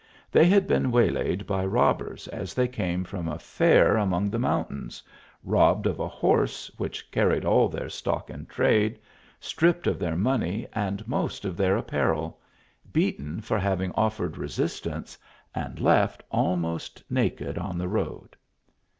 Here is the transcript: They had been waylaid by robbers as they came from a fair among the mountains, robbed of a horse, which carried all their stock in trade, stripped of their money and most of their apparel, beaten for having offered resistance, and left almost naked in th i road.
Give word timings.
They 0.31 0.47
had 0.47 0.65
been 0.65 0.89
waylaid 0.89 1.45
by 1.45 1.63
robbers 1.63 2.27
as 2.29 2.55
they 2.55 2.67
came 2.67 3.03
from 3.03 3.27
a 3.27 3.37
fair 3.37 3.97
among 3.97 4.31
the 4.31 4.39
mountains, 4.39 5.03
robbed 5.43 5.85
of 5.85 5.99
a 5.99 6.07
horse, 6.07 6.71
which 6.77 7.11
carried 7.11 7.45
all 7.45 7.69
their 7.69 7.87
stock 7.87 8.31
in 8.31 8.47
trade, 8.47 8.97
stripped 9.39 9.85
of 9.85 9.99
their 9.99 10.15
money 10.15 10.65
and 10.73 11.07
most 11.07 11.45
of 11.45 11.55
their 11.55 11.77
apparel, 11.77 12.39
beaten 12.91 13.41
for 13.41 13.59
having 13.59 13.91
offered 13.91 14.39
resistance, 14.39 15.19
and 15.53 15.79
left 15.79 16.23
almost 16.31 17.03
naked 17.07 17.55
in 17.57 17.63
th 17.73 17.81
i 17.81 17.85
road. 17.85 18.35